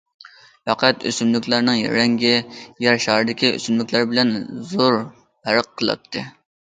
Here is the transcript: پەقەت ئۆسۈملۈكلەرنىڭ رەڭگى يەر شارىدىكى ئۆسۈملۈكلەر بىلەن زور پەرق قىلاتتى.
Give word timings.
پەقەت 0.67 1.03
ئۆسۈملۈكلەرنىڭ 1.09 1.83
رەڭگى 1.95 2.31
يەر 2.85 2.97
شارىدىكى 3.05 3.51
ئۆسۈملۈكلەر 3.57 4.07
بىلەن 4.15 4.33
زور 4.71 4.97
پەرق 5.45 5.71
قىلاتتى. 5.83 6.25